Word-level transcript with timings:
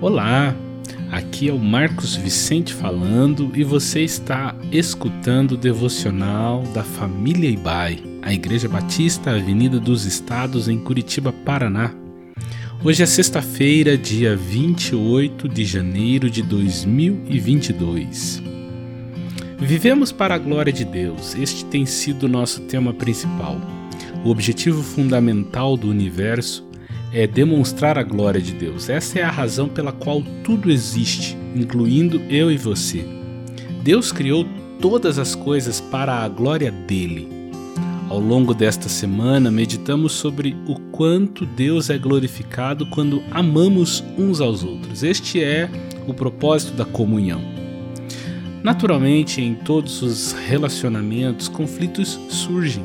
Olá, 0.00 0.54
aqui 1.10 1.48
é 1.48 1.52
o 1.52 1.58
Marcos 1.58 2.14
Vicente 2.14 2.72
falando 2.72 3.50
e 3.56 3.64
você 3.64 4.04
está 4.04 4.54
escutando 4.70 5.52
o 5.52 5.56
devocional 5.56 6.62
da 6.72 6.84
família 6.84 7.50
Ibai, 7.50 7.98
a 8.22 8.32
Igreja 8.32 8.68
Batista 8.68 9.32
Avenida 9.32 9.80
dos 9.80 10.04
Estados 10.04 10.68
em 10.68 10.78
Curitiba, 10.78 11.32
Paraná. 11.32 11.92
Hoje 12.84 13.02
é 13.02 13.06
sexta-feira, 13.06 13.98
dia 13.98 14.36
28 14.36 15.48
de 15.48 15.64
janeiro 15.64 16.30
de 16.30 16.42
2022. 16.44 18.40
Vivemos 19.58 20.12
para 20.12 20.36
a 20.36 20.38
glória 20.38 20.72
de 20.72 20.84
Deus, 20.84 21.34
este 21.34 21.64
tem 21.64 21.84
sido 21.84 22.26
o 22.26 22.28
nosso 22.28 22.60
tema 22.60 22.94
principal. 22.94 23.60
O 24.24 24.30
objetivo 24.30 24.80
fundamental 24.80 25.76
do 25.76 25.90
universo 25.90 26.67
é 27.12 27.26
demonstrar 27.26 27.98
a 27.98 28.02
glória 28.02 28.40
de 28.40 28.52
Deus. 28.52 28.88
Essa 28.88 29.18
é 29.18 29.22
a 29.22 29.30
razão 29.30 29.68
pela 29.68 29.92
qual 29.92 30.22
tudo 30.44 30.70
existe, 30.70 31.36
incluindo 31.54 32.20
eu 32.28 32.50
e 32.50 32.56
você. 32.56 33.04
Deus 33.82 34.12
criou 34.12 34.46
todas 34.80 35.18
as 35.18 35.34
coisas 35.34 35.80
para 35.80 36.14
a 36.24 36.28
glória 36.28 36.70
dele. 36.70 37.28
Ao 38.08 38.18
longo 38.18 38.54
desta 38.54 38.88
semana, 38.88 39.50
meditamos 39.50 40.12
sobre 40.12 40.56
o 40.66 40.78
quanto 40.92 41.44
Deus 41.44 41.90
é 41.90 41.98
glorificado 41.98 42.86
quando 42.86 43.22
amamos 43.30 44.02
uns 44.16 44.40
aos 44.40 44.64
outros. 44.64 45.02
Este 45.02 45.42
é 45.42 45.68
o 46.06 46.14
propósito 46.14 46.72
da 46.72 46.86
comunhão. 46.86 47.40
Naturalmente, 48.62 49.42
em 49.42 49.54
todos 49.54 50.02
os 50.02 50.32
relacionamentos, 50.32 51.48
conflitos 51.48 52.18
surgem 52.28 52.82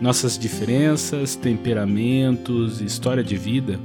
nossas 0.00 0.38
diferenças, 0.38 1.34
temperamentos, 1.34 2.80
história 2.80 3.22
de 3.22 3.36
vida 3.36 3.78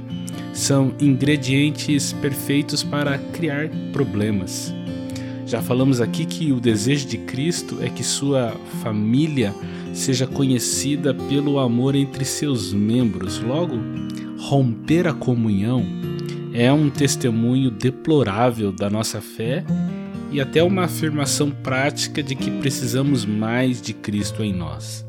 são 0.52 0.94
ingredientes 1.00 2.12
perfeitos 2.12 2.82
para 2.82 3.18
criar 3.18 3.68
problemas. 3.92 4.72
Já 5.46 5.60
falamos 5.60 6.00
aqui 6.00 6.24
que 6.24 6.52
o 6.52 6.60
desejo 6.60 7.06
de 7.06 7.18
Cristo 7.18 7.78
é 7.82 7.88
que 7.88 8.02
sua 8.02 8.52
família 8.82 9.54
seja 9.92 10.26
conhecida 10.26 11.12
pelo 11.12 11.58
amor 11.58 11.94
entre 11.94 12.24
seus 12.24 12.72
membros. 12.72 13.40
Logo, 13.40 13.74
romper 14.38 15.06
a 15.06 15.12
comunhão 15.12 15.84
é 16.52 16.72
um 16.72 16.88
testemunho 16.88 17.70
deplorável 17.70 18.72
da 18.72 18.88
nossa 18.88 19.20
fé 19.20 19.64
e 20.30 20.40
até 20.40 20.62
uma 20.62 20.84
afirmação 20.84 21.50
prática 21.50 22.22
de 22.22 22.34
que 22.34 22.50
precisamos 22.50 23.24
mais 23.24 23.82
de 23.82 23.92
Cristo 23.92 24.42
em 24.42 24.52
nós. 24.52 25.04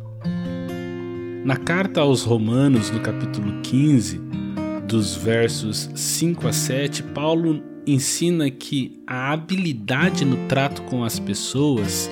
Na 1.45 1.57
carta 1.57 2.01
aos 2.01 2.23
Romanos, 2.23 2.89
no 2.89 2.99
capítulo 2.99 3.61
15, 3.61 4.19
dos 4.87 5.13
versos 5.15 5.91
5 5.93 6.47
a 6.47 6.51
7, 6.51 7.03
Paulo 7.03 7.61
ensina 7.85 8.49
que 8.49 8.99
a 9.05 9.31
habilidade 9.31 10.25
no 10.25 10.47
trato 10.47 10.81
com 10.81 11.03
as 11.03 11.19
pessoas 11.19 12.09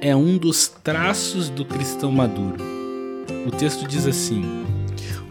é 0.00 0.16
um 0.16 0.36
dos 0.36 0.66
traços 0.66 1.48
do 1.48 1.64
cristão 1.64 2.10
maduro. 2.10 2.56
O 3.46 3.52
texto 3.52 3.86
diz 3.86 4.04
assim: 4.04 4.42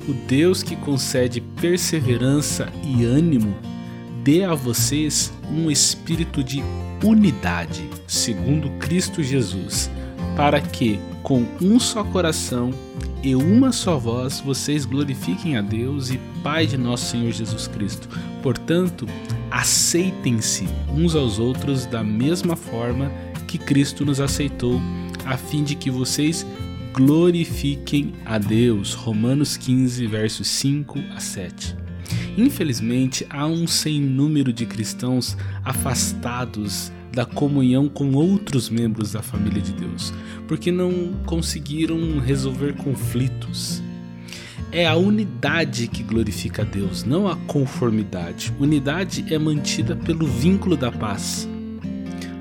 O 0.07 0.13
Deus 0.29 0.63
que 0.63 0.77
concede 0.77 1.41
perseverança 1.41 2.71
e 2.85 3.03
ânimo 3.03 3.53
dê 4.23 4.45
a 4.45 4.55
vocês 4.55 5.29
um 5.51 5.69
espírito 5.69 6.41
de 6.41 6.63
unidade, 7.03 7.83
segundo 8.07 8.69
Cristo 8.79 9.21
Jesus, 9.21 9.91
para 10.35 10.59
que, 10.61 10.99
com 11.23 11.45
um 11.61 11.79
só 11.79 12.03
coração 12.03 12.71
e 13.23 13.35
uma 13.35 13.71
só 13.71 13.97
voz 13.97 14.39
vocês 14.39 14.85
glorifiquem 14.85 15.57
a 15.57 15.61
Deus 15.61 16.09
e 16.09 16.19
Pai 16.43 16.65
de 16.65 16.77
nosso 16.77 17.11
Senhor 17.11 17.31
Jesus 17.31 17.67
Cristo. 17.67 18.09
Portanto, 18.41 19.05
aceitem-se 19.49 20.67
uns 20.89 21.15
aos 21.15 21.37
outros 21.37 21.85
da 21.85 22.03
mesma 22.03 22.55
forma 22.55 23.11
que 23.47 23.57
Cristo 23.57 24.05
nos 24.05 24.19
aceitou, 24.19 24.81
a 25.25 25.37
fim 25.37 25.63
de 25.63 25.75
que 25.75 25.91
vocês 25.91 26.45
glorifiquem 26.93 28.13
a 28.25 28.37
Deus. 28.37 28.93
Romanos 28.93 29.57
15, 29.57 30.07
versos 30.07 30.47
5 30.47 30.99
a 31.15 31.19
7. 31.19 31.80
Infelizmente, 32.37 33.25
há 33.29 33.45
um 33.45 33.67
sem 33.67 33.99
número 33.99 34.53
de 34.53 34.65
cristãos 34.65 35.37
afastados 35.63 36.91
da 37.11 37.25
comunhão 37.25 37.89
com 37.89 38.13
outros 38.13 38.69
membros 38.69 39.11
da 39.11 39.21
família 39.21 39.61
de 39.61 39.73
Deus, 39.73 40.13
porque 40.47 40.71
não 40.71 41.13
conseguiram 41.25 42.19
resolver 42.19 42.73
conflitos. 42.75 43.83
É 44.71 44.87
a 44.87 44.95
unidade 44.95 45.87
que 45.87 46.01
glorifica 46.01 46.61
a 46.61 46.65
Deus, 46.65 47.03
não 47.03 47.27
a 47.27 47.35
conformidade. 47.35 48.53
Unidade 48.57 49.25
é 49.29 49.37
mantida 49.37 49.97
pelo 49.97 50.25
vínculo 50.25 50.77
da 50.77 50.89
paz. 50.89 51.47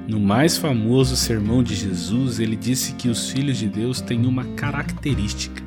No 0.07 0.21
mais 0.21 0.57
famoso 0.57 1.17
sermão 1.17 1.63
de 1.63 1.75
Jesus, 1.75 2.39
ele 2.39 2.55
disse 2.55 2.95
que 2.95 3.09
os 3.09 3.31
filhos 3.31 3.59
de 3.59 3.69
Deus 3.69 4.01
têm 4.01 4.27
uma 4.27 4.45
característica: 4.55 5.61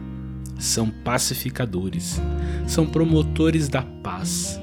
são 0.57 0.89
pacificadores, 0.89 2.21
são 2.67 2.85
promotores 2.85 3.67
da 3.67 3.81
paz. 3.81 4.59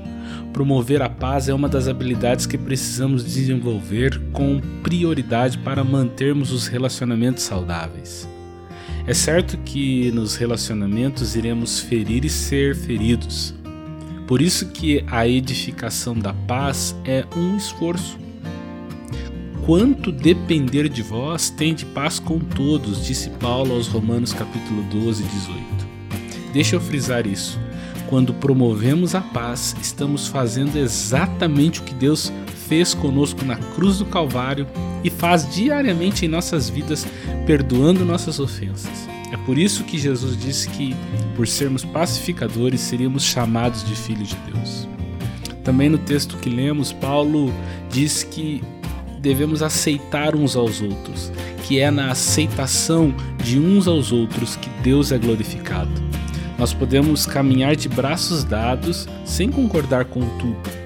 Promover 0.53 1.01
a 1.01 1.09
paz 1.09 1.49
é 1.49 1.55
uma 1.55 1.69
das 1.69 1.87
habilidades 1.87 2.45
que 2.45 2.59
precisamos 2.59 3.25
desenvolver 3.25 4.21
com 4.33 4.61
prioridade 4.83 5.59
para 5.59 5.85
mantermos 5.85 6.51
os 6.51 6.67
relacionamentos 6.67 7.45
saudáveis. 7.45 8.29
É 9.07 9.15
certo 9.15 9.57
que 9.59 10.11
nos 10.13 10.37
relacionamentos 10.37 11.35
iremos 11.37 11.81
ferir 11.81 12.25
e 12.25 12.31
ser 12.31 12.77
feridos. 12.77 13.55
Por 14.27 14.43
isso 14.43 14.67
que 14.69 15.05
a 15.09 15.27
edificação 15.27 16.15
da 16.15 16.33
paz 16.33 16.95
é 17.05 17.25
um 17.37 17.57
esforço. 17.57 18.19
Quanto 19.71 20.11
depender 20.11 20.89
de 20.89 21.01
vós, 21.01 21.49
tende 21.49 21.87
paz 21.87 22.19
com 22.19 22.41
todos, 22.41 23.07
disse 23.07 23.31
Paulo 23.31 23.77
aos 23.77 23.87
Romanos 23.87 24.33
capítulo 24.33 24.83
12, 24.91 25.23
18. 25.23 25.61
Deixa 26.53 26.75
eu 26.75 26.81
frisar 26.81 27.25
isso. 27.25 27.57
Quando 28.09 28.35
promovemos 28.35 29.15
a 29.15 29.21
paz, 29.21 29.77
estamos 29.81 30.27
fazendo 30.27 30.77
exatamente 30.77 31.79
o 31.79 31.85
que 31.85 31.95
Deus 31.95 32.33
fez 32.67 32.95
conosco 32.95 33.45
na 33.45 33.55
cruz 33.55 33.99
do 33.99 34.07
Calvário 34.07 34.67
e 35.05 35.09
faz 35.09 35.49
diariamente 35.55 36.27
em 36.27 36.29
nossas 36.29 36.69
vidas, 36.69 37.07
perdoando 37.47 38.05
nossas 38.05 38.41
ofensas. 38.41 39.09
É 39.33 39.37
por 39.37 39.57
isso 39.57 39.85
que 39.85 40.01
Jesus 40.01 40.37
disse 40.37 40.69
que, 40.71 40.97
por 41.37 41.47
sermos 41.47 41.85
pacificadores, 41.85 42.81
seríamos 42.81 43.23
chamados 43.23 43.87
de 43.87 43.95
filhos 43.95 44.31
de 44.31 44.37
Deus. 44.53 44.89
Também 45.63 45.89
no 45.89 45.99
texto 45.99 46.39
que 46.39 46.51
lemos, 46.51 46.93
Paulo 46.93 47.55
diz 47.89 48.25
que 48.25 48.65
devemos 49.21 49.63
aceitar 49.63 50.35
uns 50.35 50.57
aos 50.57 50.81
outros, 50.81 51.31
que 51.65 51.79
é 51.79 51.91
na 51.91 52.11
aceitação 52.11 53.15
de 53.43 53.59
uns 53.59 53.87
aos 53.87 54.13
outros 54.13 54.57
que 54.57 54.71
Deus 54.83 55.13
é 55.13 55.19
glorificado. 55.19 55.91
Nós 56.59 56.75
podemos 56.75 57.27
caminhar 57.27 57.75
de 57.77 57.89
braços 57.89 58.45
dados 58.45 59.09
sem 59.25 59.51
concordar 59.51 60.07
com 60.07 60.21
tudo. 60.39 60.81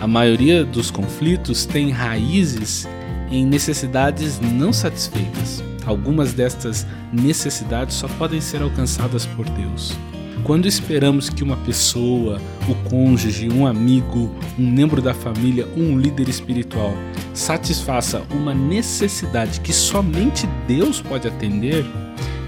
A 0.00 0.06
maioria 0.06 0.64
dos 0.64 0.90
conflitos 0.90 1.64
tem 1.64 1.90
raízes 1.90 2.88
em 3.30 3.46
necessidades 3.46 4.40
não 4.40 4.72
satisfeitas. 4.72 5.62
Algumas 5.86 6.32
destas 6.32 6.86
necessidades 7.12 7.96
só 7.96 8.08
podem 8.08 8.40
ser 8.40 8.62
alcançadas 8.62 9.24
por 9.24 9.48
Deus. 9.48 9.96
Quando 10.44 10.66
esperamos 10.66 11.30
que 11.30 11.44
uma 11.44 11.56
pessoa, 11.58 12.40
o 12.68 12.74
cônjuge, 12.88 13.48
um 13.48 13.66
amigo, 13.66 14.34
um 14.58 14.68
membro 14.68 15.00
da 15.00 15.14
família, 15.14 15.68
um 15.76 15.98
líder 15.98 16.28
espiritual 16.28 16.92
satisfaça 17.34 18.22
uma 18.30 18.54
necessidade 18.54 19.60
que 19.60 19.72
somente 19.72 20.46
Deus 20.66 21.00
pode 21.00 21.26
atender, 21.26 21.84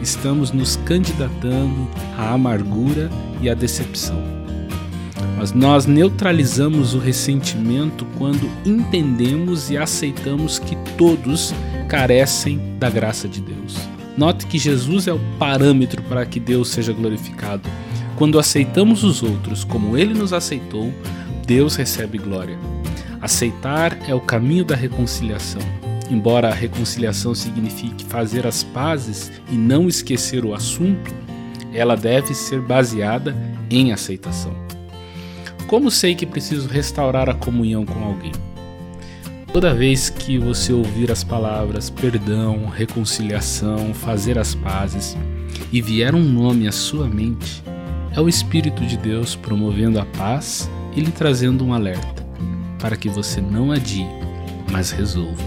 estamos 0.02 0.50
nos 0.50 0.76
candidatando 0.76 1.88
à 2.16 2.32
amargura 2.32 3.10
e 3.40 3.48
à 3.48 3.54
decepção. 3.54 4.22
Mas 5.36 5.52
nós 5.52 5.86
neutralizamos 5.86 6.94
o 6.94 6.98
ressentimento 6.98 8.06
quando 8.18 8.50
entendemos 8.64 9.70
e 9.70 9.76
aceitamos 9.76 10.58
que 10.58 10.76
todos 10.96 11.54
carecem 11.88 12.60
da 12.78 12.88
graça 12.88 13.28
de 13.28 13.40
Deus. 13.40 13.93
Note 14.16 14.46
que 14.46 14.58
Jesus 14.58 15.08
é 15.08 15.12
o 15.12 15.20
parâmetro 15.38 16.02
para 16.02 16.24
que 16.24 16.38
Deus 16.38 16.68
seja 16.68 16.92
glorificado. 16.92 17.68
Quando 18.16 18.38
aceitamos 18.38 19.02
os 19.02 19.22
outros 19.22 19.64
como 19.64 19.98
ele 19.98 20.14
nos 20.14 20.32
aceitou, 20.32 20.92
Deus 21.46 21.74
recebe 21.74 22.16
glória. 22.18 22.56
Aceitar 23.20 23.98
é 24.08 24.14
o 24.14 24.20
caminho 24.20 24.64
da 24.64 24.76
reconciliação. 24.76 25.62
Embora 26.10 26.48
a 26.48 26.54
reconciliação 26.54 27.34
signifique 27.34 28.04
fazer 28.04 28.46
as 28.46 28.62
pazes 28.62 29.32
e 29.50 29.56
não 29.56 29.88
esquecer 29.88 30.44
o 30.44 30.54
assunto, 30.54 31.12
ela 31.72 31.96
deve 31.96 32.34
ser 32.34 32.60
baseada 32.60 33.34
em 33.68 33.92
aceitação. 33.92 34.54
Como 35.66 35.90
sei 35.90 36.14
que 36.14 36.26
preciso 36.26 36.68
restaurar 36.68 37.28
a 37.28 37.34
comunhão 37.34 37.84
com 37.84 38.04
alguém? 38.04 38.32
Toda 39.54 39.72
vez 39.72 40.10
que 40.10 40.36
você 40.36 40.72
ouvir 40.72 41.12
as 41.12 41.22
palavras 41.22 41.88
perdão, 41.88 42.66
reconciliação, 42.66 43.94
fazer 43.94 44.36
as 44.36 44.52
pazes 44.52 45.16
e 45.70 45.80
vier 45.80 46.12
um 46.12 46.24
nome 46.24 46.66
à 46.66 46.72
sua 46.72 47.06
mente, 47.06 47.62
é 48.10 48.20
o 48.20 48.28
Espírito 48.28 48.84
de 48.84 48.96
Deus 48.96 49.36
promovendo 49.36 50.00
a 50.00 50.04
paz 50.04 50.68
e 50.96 51.00
lhe 51.00 51.12
trazendo 51.12 51.64
um 51.64 51.72
alerta. 51.72 52.24
para 52.80 52.96
que 52.96 53.08
você 53.08 53.40
não 53.40 53.70
adie, 53.70 54.08
mas 54.72 54.90
resolva. 54.90 55.42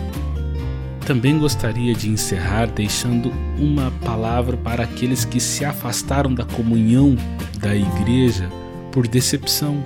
Também 1.06 1.38
gostaria 1.38 1.94
de 1.94 2.10
encerrar 2.10 2.68
deixando 2.68 3.30
uma 3.60 3.92
palavra 4.06 4.56
para 4.56 4.84
aqueles 4.84 5.26
que 5.26 5.42
se 5.42 5.66
afastaram 5.66 6.34
da 6.34 6.46
comunhão 6.46 7.18
da 7.60 7.76
igreja 7.76 8.50
por 8.90 9.06
decepção, 9.06 9.84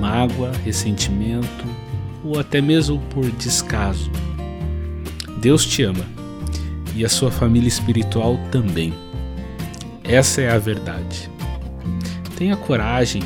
mágoa, 0.00 0.52
ressentimento 0.64 1.87
ou 2.28 2.38
até 2.38 2.60
mesmo 2.60 3.00
por 3.10 3.30
descaso. 3.32 4.10
Deus 5.40 5.64
te 5.64 5.82
ama 5.82 6.04
e 6.94 7.04
a 7.04 7.08
sua 7.08 7.30
família 7.30 7.68
espiritual 7.68 8.38
também. 8.50 8.92
Essa 10.04 10.42
é 10.42 10.50
a 10.50 10.58
verdade. 10.58 11.30
Tenha 12.36 12.56
coragem 12.56 13.22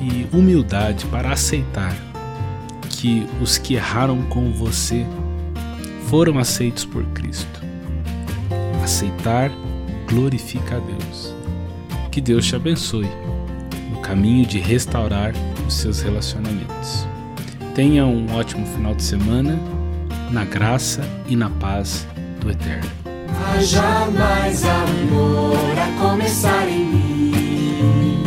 e 0.00 0.26
humildade 0.34 1.04
para 1.06 1.32
aceitar 1.32 1.94
que 2.88 3.26
os 3.40 3.58
que 3.58 3.74
erraram 3.74 4.22
com 4.22 4.52
você 4.52 5.04
foram 6.08 6.38
aceitos 6.38 6.84
por 6.84 7.04
Cristo. 7.06 7.62
Aceitar 8.82 9.50
glorifica 10.08 10.76
a 10.76 10.80
Deus. 10.80 11.34
Que 12.10 12.20
Deus 12.20 12.46
te 12.46 12.56
abençoe 12.56 13.08
no 13.90 14.00
caminho 14.00 14.46
de 14.46 14.58
restaurar 14.58 15.32
os 15.66 15.74
seus 15.74 16.00
relacionamentos. 16.00 17.13
Tenha 17.74 18.06
um 18.06 18.32
ótimo 18.32 18.64
final 18.66 18.94
de 18.94 19.02
semana, 19.02 19.58
na 20.30 20.44
graça 20.44 21.02
e 21.26 21.34
na 21.34 21.50
paz 21.50 22.06
do 22.38 22.48
Eterno. 22.48 22.88
Haja 23.50 24.06
mais 24.16 24.62
amor 24.64 25.56
a 25.76 25.88
começar 26.00 26.68
em 26.68 26.84
mim. 26.84 28.22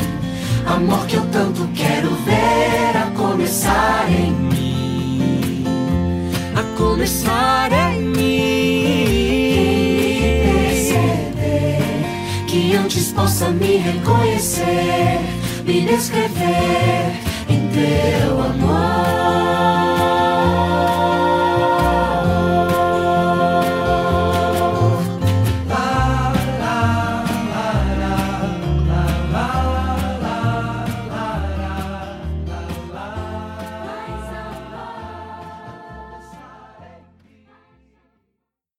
Amor 0.68 1.08
que 1.08 1.16
eu 1.16 1.26
tanto 1.28 1.66
quero 1.74 2.10
ver 2.26 2.98
a 2.98 3.10
começar 3.16 4.12
em 4.12 4.32
mim. 4.34 5.64
A 6.54 6.64
começar 6.78 7.72
em 7.72 8.02
mim. 8.02 8.18
Perceber 10.68 11.80
que 12.48 12.76
antes 12.76 13.14
possa 13.14 13.50
me 13.52 13.78
reconhecer, 13.78 15.22
me 15.66 15.86
descrever 15.86 17.14
em 17.48 17.70
teu 17.70 18.42
amor. 18.42 19.17